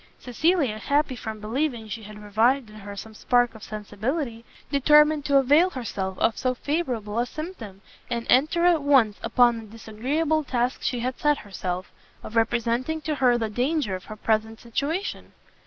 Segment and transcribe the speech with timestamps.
[0.17, 5.37] Cecilia, happy from believing she had revived in her some spark of sensibility, determined to
[5.37, 10.81] avail herself of so favourable a symptom, and enter at once upon the disagreeable task
[10.81, 11.91] she had set herself,
[12.23, 15.33] of representing to her the danger of her present situation.